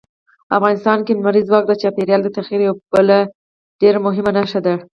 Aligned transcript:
افغانستان 0.57 0.97
کې 1.05 1.11
لمریز 1.17 1.45
ځواک 1.49 1.63
د 1.67 1.73
چاپېریال 1.81 2.21
د 2.23 2.29
تغیر 2.37 2.61
یوه 2.67 2.77
بله 2.93 3.17
ډېره 3.81 3.99
مهمه 4.05 4.31
نښه 4.37 4.59
ده. 4.65 4.75